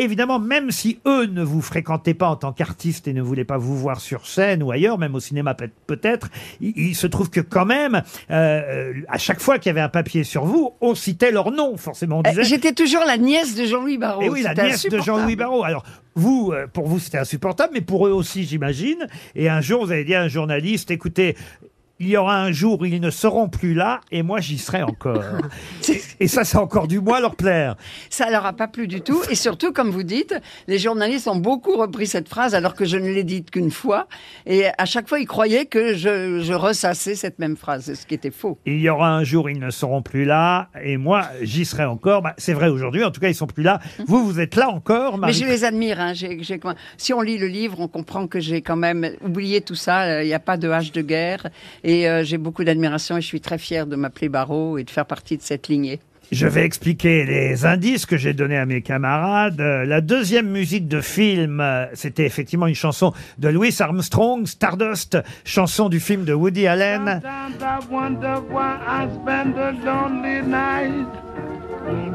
Évidemment, 0.00 0.38
même 0.38 0.70
si 0.70 1.00
eux 1.08 1.26
ne 1.26 1.42
vous 1.42 1.60
fréquentaient 1.60 2.14
pas 2.14 2.28
en 2.28 2.36
tant 2.36 2.52
qu'artiste 2.52 3.08
et 3.08 3.12
ne 3.12 3.20
voulaient 3.20 3.42
pas 3.44 3.58
vous 3.58 3.76
voir 3.76 3.98
sur 3.98 4.28
scène 4.28 4.62
ou 4.62 4.70
ailleurs, 4.70 4.96
même 4.96 5.16
au 5.16 5.18
cinéma 5.18 5.54
peut- 5.54 5.70
peut-être, 5.88 6.28
il, 6.60 6.72
il 6.76 6.94
se 6.94 7.08
trouve 7.08 7.30
que 7.30 7.40
quand 7.40 7.64
même, 7.66 8.02
euh, 8.30 8.92
à 9.08 9.18
chaque 9.18 9.40
fois 9.40 9.58
qu'il 9.58 9.70
y 9.70 9.72
avait 9.72 9.80
un 9.80 9.88
papier 9.88 10.22
sur 10.22 10.44
vous, 10.44 10.70
on 10.80 10.94
citait 10.94 11.32
leur 11.32 11.50
nom, 11.50 11.76
forcément. 11.76 12.22
Euh, 12.24 12.30
disait, 12.30 12.44
J'étais 12.44 12.72
toujours 12.74 13.02
la 13.04 13.16
nièce 13.18 13.56
de 13.56 13.64
Jean-Louis 13.64 13.98
Barrault. 13.98 14.22
et 14.22 14.28
oui, 14.28 14.42
la 14.42 14.54
nièce 14.54 14.86
de. 14.86 15.00
Jean-Louis 15.00 15.34
Barrault. 15.34 15.64
Alors, 15.64 15.82
vous, 16.18 16.52
euh, 16.52 16.66
pour 16.66 16.86
vous, 16.86 16.98
c'était 16.98 17.18
insupportable, 17.18 17.72
mais 17.74 17.80
pour 17.80 18.06
eux 18.06 18.10
aussi, 18.10 18.44
j'imagine. 18.44 19.06
Et 19.34 19.48
un 19.48 19.60
jour, 19.60 19.84
vous 19.84 19.92
avez 19.92 20.04
dit 20.04 20.14
à 20.14 20.22
un 20.22 20.28
journaliste, 20.28 20.90
écoutez, 20.90 21.36
il 22.00 22.08
y 22.08 22.16
aura 22.16 22.40
un 22.40 22.52
jour 22.52 22.80
où 22.80 22.84
ils 22.84 23.00
ne 23.00 23.10
seront 23.10 23.48
plus 23.48 23.74
là, 23.74 24.00
et 24.12 24.22
moi, 24.22 24.40
j'y 24.40 24.58
serai 24.58 24.82
encore. 24.82 25.22
et, 26.20 26.28
ça, 26.28 26.44
c'est 26.44 26.58
encore 26.58 26.86
du 26.86 27.00
moins 27.00 27.18
leur 27.18 27.34
plaire. 27.34 27.76
Ça 28.08 28.30
leur 28.30 28.46
a 28.46 28.52
pas 28.52 28.68
plu 28.68 28.86
du 28.86 29.00
tout. 29.00 29.20
Et 29.30 29.34
surtout, 29.34 29.72
comme 29.72 29.90
vous 29.90 30.04
dites, 30.04 30.34
les 30.68 30.78
journalistes 30.78 31.26
ont 31.26 31.36
beaucoup 31.36 31.76
repris 31.76 32.06
cette 32.06 32.28
phrase 32.28 32.54
alors 32.54 32.74
que 32.74 32.84
je 32.84 32.96
ne 32.96 33.08
l'ai 33.08 33.24
dite 33.24 33.50
qu'une 33.50 33.72
fois. 33.72 34.06
Et 34.46 34.66
à 34.78 34.84
chaque 34.84 35.08
fois, 35.08 35.18
ils 35.18 35.26
croyaient 35.26 35.66
que 35.66 35.94
je, 35.94 36.40
je 36.40 36.52
ressassais 36.52 37.16
cette 37.16 37.40
même 37.40 37.56
phrase, 37.56 37.92
ce 37.94 38.06
qui 38.06 38.14
était 38.14 38.30
faux. 38.30 38.58
Il 38.64 38.78
y 38.78 38.88
aura 38.88 39.10
un 39.10 39.24
jour 39.24 39.46
où 39.46 39.48
ils 39.48 39.58
ne 39.58 39.70
seront 39.70 40.02
plus 40.02 40.24
là, 40.24 40.68
et 40.80 40.98
moi, 40.98 41.26
j'y 41.42 41.64
serai 41.64 41.84
encore. 41.84 42.22
Bah, 42.22 42.34
c'est 42.38 42.52
vrai 42.52 42.68
aujourd'hui, 42.68 43.02
en 43.02 43.10
tout 43.10 43.20
cas, 43.20 43.28
ils 43.28 43.34
sont 43.34 43.46
plus 43.46 43.64
là. 43.64 43.80
Vous, 44.06 44.24
vous 44.24 44.38
êtes 44.38 44.54
là 44.54 44.68
encore, 44.68 45.14
Mais 45.14 45.22
Marie 45.22 45.34
je 45.34 45.44
les 45.44 45.64
admire. 45.64 46.00
Hein. 46.00 46.12
Si 46.96 47.12
on 47.12 47.20
lit 47.22 47.38
le 47.38 47.48
livre, 47.48 47.80
on 47.80 47.88
comprend 47.88 48.28
que 48.28 48.38
j'ai 48.38 48.62
quand 48.62 48.76
même 48.76 49.10
oublié 49.24 49.60
tout 49.62 49.74
ça. 49.74 50.02
Euh, 50.02 50.22
Il 50.22 50.26
n'y 50.26 50.34
a 50.34 50.38
pas 50.38 50.56
de 50.56 50.68
hache 50.68 50.92
de 50.92 51.02
guerre. 51.02 51.48
Et 51.87 51.87
euh, 51.88 52.24
j'ai 52.24 52.38
beaucoup 52.38 52.64
d'admiration 52.64 53.16
et 53.16 53.20
je 53.20 53.26
suis 53.26 53.40
très 53.40 53.58
fière 53.58 53.86
de 53.86 53.96
m'appeler 53.96 54.28
Barreau 54.28 54.78
et 54.78 54.84
de 54.84 54.90
faire 54.90 55.06
partie 55.06 55.36
de 55.36 55.42
cette 55.42 55.68
lignée. 55.68 56.00
Je 56.30 56.46
vais 56.46 56.62
expliquer 56.64 57.24
les 57.24 57.64
indices 57.64 58.04
que 58.04 58.18
j'ai 58.18 58.34
donnés 58.34 58.58
à 58.58 58.66
mes 58.66 58.82
camarades. 58.82 59.60
Euh, 59.60 59.86
La 59.86 60.02
deuxième 60.02 60.50
musique 60.50 60.86
de 60.86 61.00
film, 61.00 61.60
euh, 61.60 61.86
c'était 61.94 62.26
effectivement 62.26 62.66
une 62.66 62.74
chanson 62.74 63.14
de 63.38 63.48
Louis 63.48 63.74
Armstrong, 63.80 64.46
Stardust, 64.46 65.16
chanson 65.44 65.88
du 65.88 66.00
film 66.00 66.24
de 66.24 66.34
Woody 66.34 66.66
Allen. 66.66 67.22
Sometimes 67.22 67.62
I 67.62 67.78
wonder 67.90 68.42
why 68.50 68.76
I 68.86 69.08
spend 69.22 69.56
a 69.56 69.72
lonely 69.72 70.42
night. 70.42 71.08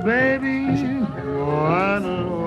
Baby, 0.05 0.67
I 0.77 1.99
know, 1.99 2.03
dreaming 2.03 2.29
of 2.29 2.39
a 2.39 2.42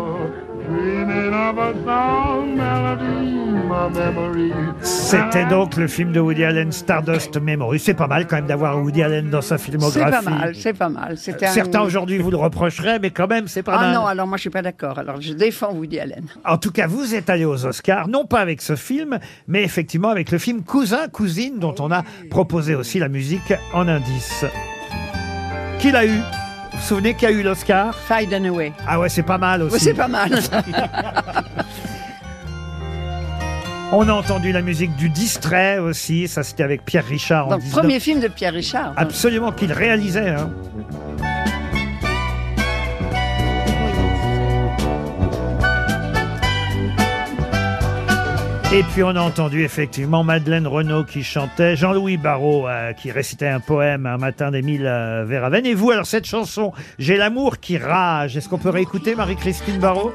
C'était 4.82 5.44
donc 5.46 5.76
le 5.76 5.86
film 5.88 6.12
de 6.12 6.20
Woody 6.20 6.44
Allen, 6.44 6.72
Stardust 6.72 7.36
Memory. 7.40 7.78
C'est 7.78 7.94
pas 7.94 8.06
mal 8.06 8.26
quand 8.26 8.36
même 8.36 8.46
d'avoir 8.46 8.80
Woody 8.82 9.02
Allen 9.02 9.30
dans 9.30 9.40
sa 9.40 9.58
C'est 9.58 9.64
filmographie. 9.70 10.10
pas 10.24 10.30
mal, 10.30 10.54
c'est 10.54 10.72
pas 10.72 10.88
mal. 10.88 11.16
C'était 11.18 11.46
un- 11.46 11.50
Certains 11.52 11.80
aujourd'hui 11.82 12.18
vous 12.18 12.30
le 12.30 12.36
reprocheraient, 12.36 12.98
mais 12.98 13.10
quand 13.10 13.26
même 13.28 13.48
c'est 13.48 13.62
pas 13.62 13.74
Ah 13.76 13.80
mal. 13.82 13.94
non, 13.94 14.06
alors 14.06 14.26
moi 14.26 14.36
je 14.36 14.42
suis 14.42 14.50
pas 14.50 14.62
d'accord. 14.62 14.98
Alors 14.98 15.20
je 15.20 15.32
défends 15.32 15.72
Woody 15.72 15.98
Allen. 16.00 16.24
En 16.44 16.58
tout 16.58 16.70
cas, 16.70 16.86
vous 16.86 17.14
êtes 17.14 17.28
allé 17.30 17.44
aux 17.44 17.66
Oscars, 17.66 18.08
non 18.08 18.24
pas 18.24 18.40
avec 18.40 18.62
ce 18.62 18.76
film, 18.76 19.18
mais 19.48 19.62
effectivement 19.62 20.08
avec 20.10 20.30
le 20.30 20.38
film 20.38 20.62
Cousin, 20.62 21.08
Cousine, 21.08 21.58
dont 21.58 21.74
on 21.78 21.90
a 21.90 22.02
proposé 22.30 22.74
aussi 22.74 22.98
la 22.98 23.08
musique 23.08 23.52
en 23.72 23.88
indice. 23.88 24.44
Qui 25.78 25.90
l'a 25.90 26.06
eu? 26.06 26.20
Vous 26.76 26.82
vous 26.82 26.88
souvenez 26.88 27.14
qui 27.14 27.24
a 27.26 27.30
eu 27.30 27.42
l'Oscar 27.42 27.94
Fade 27.94 28.32
and 28.34 28.44
Away. 28.44 28.72
Ah 28.86 29.00
ouais, 29.00 29.08
c'est 29.08 29.22
pas 29.22 29.38
mal 29.38 29.62
aussi. 29.62 29.80
C'est 29.80 29.94
pas 29.94 30.08
mal. 30.08 30.30
On 33.92 34.06
a 34.08 34.12
entendu 34.12 34.52
la 34.52 34.60
musique 34.62 34.94
du 34.96 35.08
Distrait 35.08 35.78
aussi, 35.78 36.28
ça 36.28 36.42
c'était 36.42 36.64
avec 36.64 36.84
Pierre 36.84 37.06
Richard 37.06 37.46
en 37.46 37.50
Donc 37.52 37.60
19 37.60 37.80
premier 37.80 38.00
film 38.00 38.20
de 38.20 38.28
Pierre 38.28 38.52
Richard. 38.52 38.92
Absolument 38.96 39.52
qu'il 39.52 39.72
réalisait. 39.72 40.30
hein. 40.30 40.50
Et 48.72 48.82
puis 48.82 49.04
on 49.04 49.10
a 49.10 49.20
entendu 49.20 49.62
effectivement 49.62 50.24
Madeleine 50.24 50.66
Renaud 50.66 51.04
qui 51.04 51.22
chantait, 51.22 51.76
Jean-Louis 51.76 52.16
Barrault 52.16 52.66
euh, 52.68 52.92
qui 52.92 53.12
récitait 53.12 53.46
un 53.46 53.60
poème 53.60 54.06
un 54.06 54.18
matin 54.18 54.50
d'Émile 54.50 54.86
euh. 54.86 55.62
Et 55.64 55.74
vous, 55.74 55.92
alors 55.92 56.04
cette 56.04 56.26
chanson, 56.26 56.72
J'ai 56.98 57.16
l'amour 57.16 57.58
qui 57.58 57.78
rage, 57.78 58.36
est-ce 58.36 58.48
qu'on 58.48 58.58
peut 58.58 58.70
réécouter 58.70 59.14
Marie-Christine 59.14 59.78
Barrault? 59.78 60.12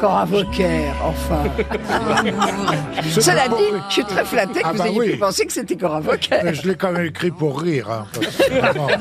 Cora 0.00 0.24
Vauquer, 0.26 0.90
enfin. 1.04 1.42
Cela 3.20 3.48
dit, 3.48 3.54
je 3.88 3.92
suis 3.94 4.04
très 4.04 4.24
flatté 4.24 4.60
que 4.60 4.66
Ah 4.66 4.72
vous 4.72 4.78
bah 4.78 4.88
ayez 4.88 4.98
oui. 4.98 5.10
pu 5.12 5.16
penser 5.18 5.44
que 5.46 5.52
c'était 5.52 5.76
Cora 5.76 5.98
Vauquer. 6.00 6.36
Mais 6.44 6.54
je 6.54 6.68
l'ai 6.68 6.76
quand 6.76 6.92
même 6.92 7.06
écrit 7.06 7.30
pour 7.32 7.60
rire. 7.60 7.90
hein, 7.90 8.06
parce 8.14 8.26
que 8.36 8.52
vraiment. 8.52 8.88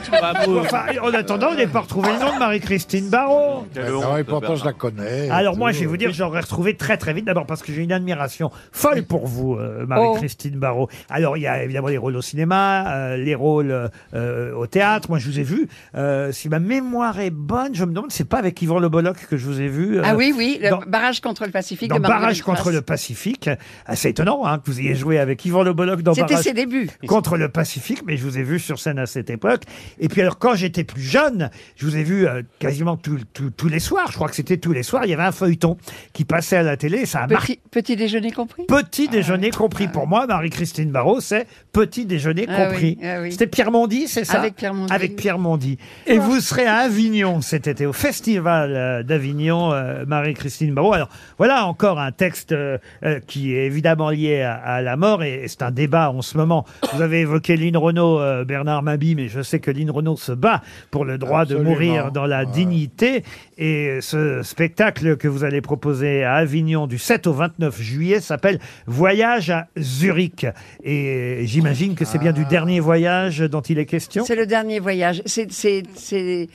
Enfin, 0.62 0.84
en 1.04 1.14
attendant, 1.14 1.50
on 1.52 1.56
n'est 1.56 1.68
pas 1.68 1.82
retrouvé 1.82 2.10
le 2.14 2.20
nom 2.20 2.34
de 2.34 2.40
Marie-Christine 2.40 3.10
Barrault. 3.10 3.66
Ah 3.76 4.14
ouais, 4.14 4.24
pourtant, 4.24 4.56
je 4.56 4.66
la 4.66 4.74
connais. 4.74 5.30
Alors 5.30 5.56
moi, 5.58 5.72
je 5.72 5.82
vais 5.82 5.86
vous 5.86 5.98
dire, 5.98 6.12
j'aurais 6.14 6.40
retrouvé 6.42 6.76
très 6.76 6.98
très 6.98 7.14
vite. 7.14 7.26
D'abord 7.26 7.46
parce 7.46 7.62
que 7.62 7.72
j'ai 7.72 7.84
une 7.84 7.92
admiration 7.92 8.50
folle 8.72 9.04
pour 9.04 9.28
vous, 9.28 9.56
euh, 9.56 9.86
Marie-Christine 9.86 10.58
Barrault. 10.58 10.90
Alors 11.10 11.38
il 11.38 11.42
y 11.44 11.48
a 11.48 11.64
évidemment 11.64 11.88
les 11.90 11.98
rôles 11.98 12.16
au 12.16 12.22
cinéma, 12.22 12.86
euh, 12.96 13.18
les 13.18 13.36
rôles 13.36 13.90
euh, 14.14 14.54
au 14.56 14.66
théâtre. 14.68 15.10
Moi, 15.10 15.20
je 15.20 15.30
vous 15.30 15.40
ai 15.40 15.44
vu. 15.44 15.68
euh, 15.96 16.32
si 16.32 16.50
ma 16.50 16.60
mémoire 16.60 17.20
est 17.20 17.30
bonne, 17.30 17.76
je 17.76 17.84
me 17.86 17.94
demande, 17.94 18.12
c'est 18.12 18.28
pas 18.28 18.38
avec 18.38 18.62
Yvan 18.62 18.80
Le 18.80 18.90
Bolloc 18.90 19.18
que 19.30 19.38
je 19.38 19.46
vous 19.46 19.62
ai 19.62 19.68
vu. 19.68 19.98
euh, 19.98 20.04
Ah 20.06 20.16
oui, 20.16 20.34
oui, 20.36 20.60
le 20.62 20.70
dans- 20.70 20.80
barrage 20.88 21.22
contre 21.22 21.46
le 21.46 21.52
Pacifique. 21.52 21.90
Dans 21.90 21.96
de 21.98 22.02
Marguerite 22.02 22.22
Barrage 22.22 22.42
contre 22.42 22.64
Duras. 22.64 22.72
le 22.76 22.82
Pacifique. 22.82 23.50
Ah, 23.86 23.96
c'est 23.96 24.10
étonnant 24.12 24.46
hein, 24.46 24.60
que 24.60 24.66
vous 24.72 24.80
ayez 24.80 24.96
joué 24.96 25.20
avec 25.20 25.44
Yvan 25.46 25.64
Le 25.64 25.74
Bolloc 25.74 26.02
dans 26.02 26.14
C'était 26.14 26.28
Barrage 26.28 26.44
ses 26.44 26.54
débuts. 26.54 26.90
contre 27.08 27.38
le 27.38 27.50
Pacifique, 27.50 28.02
mais 28.06 28.18
je 28.18 28.24
vous 28.24 28.38
ai 28.38 28.44
vu 28.44 28.60
sur 28.60 28.80
scène 28.80 29.00
à 29.00 29.06
cette 29.06 29.30
époque. 29.30 29.64
Et 30.00 30.08
puis 30.08 30.22
alors, 30.22 30.38
quand 30.40 30.56
j'étais 30.56 30.84
plus 30.84 31.02
jeune, 31.02 31.50
je 31.76 31.86
vous 31.86 31.96
ai 31.98 32.04
vu 32.04 32.28
euh, 32.28 32.42
quasiment 32.60 32.98
tous- 32.98 33.20
tous- 33.34 33.52
tous 33.52 33.68
les 33.70 33.80
soirs. 33.80 34.08
Je 34.12 34.16
crois 34.16 34.30
que 34.30 34.36
c'était 34.36 34.58
tous 34.58 34.74
les 34.74 34.84
soirs. 34.84 35.06
Il 35.06 35.10
y 35.10 35.14
avait 35.14 35.24
un 35.24 35.32
feuilleton 35.32 35.78
qui 36.14 36.26
passait 36.26 36.58
à 36.58 36.64
la 36.64 36.78
télé. 36.78 37.06
Ça 37.06 37.20
a 37.24 37.28
marqué. 37.28 37.56
Petit, 37.56 37.60
petit 37.72 37.96
déjeuner 37.96 38.32
compris? 38.32 38.66
Petit 38.68 39.08
déjeuner 39.08 39.50
compris. 39.52 39.88
Pour 39.88 40.08
moi, 40.08 40.26
Marie-Christine 40.28 40.92
Barrault, 40.92 41.22
c'est 41.22 41.48
petit 41.72 42.06
déjeuner 42.06 42.46
Ah 42.50 42.66
compris. 42.68 42.98
oui, 43.02 43.08
ah 43.08 43.22
oui. 43.22 43.32
C'était 43.32 43.48
Pierre 43.48 43.72
Mondy, 43.72 44.08
c'est 44.08 44.26
ça? 44.26 44.40
Avec 44.40 44.56
Pierre 44.56 44.74
Mondy. 44.74 44.94
Avec 44.94 45.16
Pierre 45.16 45.40
Mondy. 45.40 45.78
Et 46.06 46.18
vous 46.18 46.40
serez 46.40 46.66
à 46.66 46.78
Avignon 46.78 47.42
cet 47.42 47.68
été, 47.68 47.86
au 47.86 47.94
Festival 47.94 48.74
euh, 48.76 49.04
d'Avignon, 49.04 49.74
euh, 49.74 50.06
Marie-Christine 50.08 50.74
Barrault. 50.78 50.94
Alors, 50.94 51.10
voilà 51.38 51.66
encore 51.66 52.00
un 52.00 52.12
texte 52.12 52.52
euh, 52.52 52.78
euh, 53.04 53.20
qui 53.26 53.56
est 53.56 53.66
évidemment 53.66 54.12
lié 54.12 54.42
à, 54.42 54.54
à 54.54 54.82
la 54.82 54.96
mort 54.96 55.24
et, 55.24 55.46
c'est 55.48 55.64
un 55.64 55.72
débat 55.72 56.12
en 56.12 56.22
ce 56.22 56.38
moment. 56.38 56.66
Vous 56.94 57.02
avez 57.02 57.22
évoqué 57.22 57.58
Lynn 57.58 57.76
Renault, 57.78 58.20
euh, 58.20 58.46
Bernard 58.46 58.84
Mabi, 58.84 59.16
mais 59.16 59.28
je 59.28 59.42
sais 59.42 59.60
que 59.60 59.72
Lynn 59.72 59.90
Renault 59.90 60.18
se 60.18 60.32
bat 60.32 60.62
pour 60.92 61.04
le 61.04 61.18
droit 61.18 61.42
Absolument. 61.42 61.64
de 61.64 61.70
mourir 61.70 62.12
dans 62.12 62.26
la 62.26 62.46
dignité. 62.46 63.24
Et 63.58 64.00
ce 64.02 64.44
spectacle 64.44 65.18
que 65.18 65.28
vous 65.28 65.44
allez 65.44 65.62
proposer 65.62 66.24
à 66.24 66.36
Avignon 66.36 66.86
du 66.86 67.00
7 67.00 67.26
au 67.28 67.34
29 67.34 67.82
juillet 67.82 68.20
s'appelle 68.20 68.60
Voyage 68.86 69.50
à 69.50 69.68
Zurich. 69.80 70.46
Et 70.84 71.42
j'imagine 71.46 71.96
que 71.96 72.06
c'est 72.06 72.20
bien 72.20 72.34
du 72.34 72.46
dernier 72.46 72.80
voyage 72.80 73.40
dont 73.40 73.62
il 73.62 73.80
est 73.80 73.86
question? 73.86 74.24
C'est 74.26 74.36
le 74.36 74.46
dernier 74.46 74.80
voyage. 74.80 75.24
C'est 75.26 75.52
c'est 75.52 75.84
c'est 75.96 76.50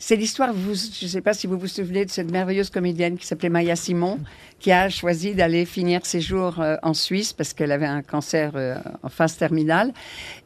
c'est 0.00 0.16
l'histoire. 0.16 0.52
Je 0.54 0.70
ne 1.04 1.08
sais 1.08 1.20
pas 1.20 1.34
si 1.34 1.46
vous 1.46 1.58
vous 1.58 1.68
souvenez 1.68 2.04
de 2.04 2.10
cette 2.10 2.30
merveilleuse 2.30 2.70
comédienne 2.70 3.18
qui 3.18 3.26
s'appelait 3.26 3.50
Maya 3.50 3.76
Simon, 3.76 4.18
qui 4.60 4.70
a 4.70 4.88
choisi 4.90 5.34
d'aller 5.34 5.64
finir 5.64 6.04
ses 6.04 6.20
jours 6.20 6.60
euh, 6.60 6.76
en 6.82 6.94
Suisse 6.94 7.32
parce 7.32 7.54
qu'elle 7.54 7.72
avait 7.72 7.86
un 7.86 8.02
cancer 8.02 8.52
euh, 8.54 8.76
en 9.02 9.08
phase 9.08 9.36
terminale. 9.36 9.92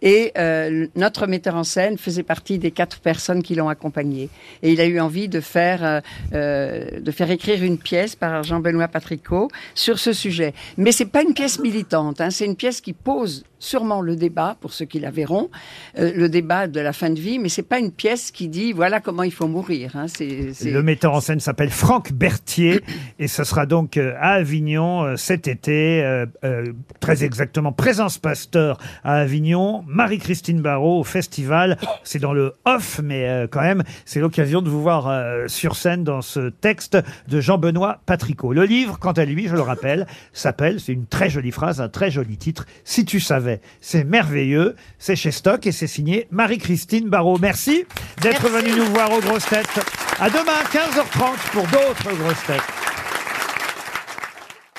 Et 0.01 0.33
euh, 0.39 0.87
notre 0.95 1.27
metteur 1.27 1.57
en 1.57 1.65
scène 1.65 1.99
faisait 1.99 2.23
partie 2.23 2.59
des 2.59 2.71
quatre 2.71 3.01
personnes 3.01 3.43
qui 3.43 3.55
l'ont 3.57 3.69
accompagnée. 3.69 4.31
Et 4.63 4.73
il 4.73 4.81
a 4.81 4.87
eu 4.87 5.01
envie 5.01 5.29
de 5.29 5.41
faire 5.41 6.03
de 6.33 7.11
faire 7.11 7.31
écrire 7.31 7.63
une 7.63 7.79
pièce 7.79 8.15
par 8.15 8.43
Jean-Benoît 8.45 8.89
Patricot 8.89 9.49
sur 9.75 9.99
ce 9.99 10.13
sujet. 10.13 10.55
Mais 10.77 10.93
c'est 10.93 11.07
pas 11.07 11.23
une 11.23 11.35
pièce 11.35 11.59
militante. 11.59 12.21
Hein, 12.21 12.31
c'est 12.31 12.47
une 12.47 12.57
pièce 12.57 12.81
qui 12.81 12.93
pose 12.93 13.45
sûrement 13.59 14.03
le 14.03 14.15
débat, 14.15 14.57
pour 14.61 14.73
ceux 14.75 14.85
qui 14.85 15.01
la 15.01 15.11
verront, 15.11 15.49
le 15.97 16.27
débat 16.29 16.67
de 16.67 16.81
la 16.81 16.93
fin 16.93 17.09
de 17.09 17.19
vie, 17.19 17.39
mais 17.39 17.49
c'est 17.49 17.63
pas 17.63 17.79
une 17.79 17.93
pièce 17.93 18.31
qui 18.31 18.49
dit 18.49 18.73
voilà 18.73 19.01
comment 19.01 19.23
il 19.23 19.33
faut 19.33 19.49
mourir. 19.49 19.97
hein. 19.97 20.07
Le 20.21 20.83
metteur 20.83 21.15
en 21.15 21.21
scène 21.21 21.41
s'appelle 21.41 21.71
Franck 21.71 22.13
Berthier 22.13 22.81
et 23.19 23.27
ce 23.27 23.43
sera 23.43 23.65
donc 23.65 23.97
à 24.19 24.33
Avignon 24.33 25.05
euh, 25.05 25.17
cet 25.17 25.49
été, 25.49 26.03
euh, 26.03 26.27
euh, 26.45 26.73
très 27.01 27.25
exactement, 27.25 27.73
Présence 27.73 28.19
Pasteur 28.19 28.79
à 29.03 29.15
Avignon, 29.17 29.85
Marie-Christine 29.87 30.61
Barrault 30.61 31.01
au 31.01 31.05
festival. 31.05 31.79
C'est 32.03 32.19
dans 32.19 32.33
le 32.33 32.55
off, 32.65 33.01
mais 33.03 33.47
quand 33.51 33.61
même, 33.61 33.83
c'est 34.05 34.21
l'occasion 34.21 34.63
de 34.63 34.69
vous 34.69 34.83
voir 34.83 35.11
sur 35.49 35.77
scène 35.77 36.05
dans 36.05 36.23
ce 36.23 36.49
texte 36.49 36.99
de 37.29 37.41
Jean-Benoît 37.41 38.01
Patricot. 38.07 38.53
Le 38.53 38.65
livre, 38.65 38.99
quant 38.99 39.13
à 39.13 39.25
lui, 39.25 39.49
je 39.49 39.55
le 39.55 39.61
rappelle, 39.61 40.07
s'appelle, 40.33 40.81
c'est 40.81 40.93
une 40.93 41.07
très 41.07 41.31
jolie 41.31 41.51
phrase, 41.51 41.81
un 41.81 41.89
très 41.89 42.11
joli 42.11 42.37
titre, 42.37 42.67
Si 42.85 43.05
tu 43.05 43.21
savais. 43.21 43.61
C'est 43.81 44.05
merveilleux, 44.05 44.77
c'est 44.99 45.17
chez 45.17 45.31
Stock 45.31 45.67
et 45.67 45.73
c'est 45.73 45.87
signé 45.87 46.27
Marie-Christine 46.31 47.09
Barrault. 47.09 47.39
Merci 47.41 47.85
d'être 48.23 48.49
venue 48.49 48.77
nous 48.77 48.87
voir 48.87 49.13
aux 49.13 49.21
grosses 49.21 49.49
têtes. 49.49 49.81
À 50.21 50.31
demain, 50.31 50.63
15h30 50.73 51.51
pour 51.53 51.67
d'autres 51.67 52.17
grosses 52.17 52.45
têtes. 52.47 52.63